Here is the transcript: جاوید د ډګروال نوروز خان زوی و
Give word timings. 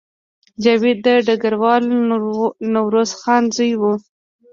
جاوید 0.63 0.97
د 1.05 1.07
ډګروال 1.27 1.83
نوروز 2.73 3.09
خان 3.21 3.43
زوی 3.55 3.73
و 3.77 3.83